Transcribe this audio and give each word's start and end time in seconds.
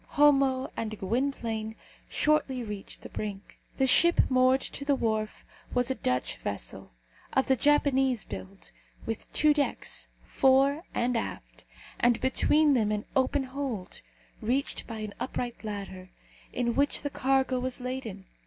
Homo 0.17 0.71
and 0.75 0.97
Gwynplaine 0.97 1.75
shortly 2.09 2.63
reached 2.63 3.03
the 3.03 3.09
brink. 3.09 3.59
The 3.77 3.85
ship 3.85 4.19
moored 4.31 4.61
to 4.61 4.83
the 4.83 4.95
wharf 4.95 5.45
was 5.75 5.91
a 5.91 5.93
Dutch 5.93 6.37
vessel, 6.37 6.93
of 7.33 7.45
the 7.45 7.55
Japanese 7.55 8.23
build, 8.23 8.71
with 9.05 9.31
two 9.31 9.53
decks, 9.53 10.07
fore 10.23 10.85
and 10.95 11.15
aft, 11.15 11.65
and 11.99 12.19
between 12.19 12.73
them 12.73 12.91
an 12.91 13.05
open 13.15 13.43
hold, 13.43 14.01
reached 14.41 14.87
by 14.87 15.01
an 15.01 15.13
upright 15.19 15.63
ladder, 15.63 16.09
in 16.51 16.73
which 16.73 17.03
the 17.03 17.11
cargo 17.11 17.59
was 17.59 17.79
laden. 17.79 18.25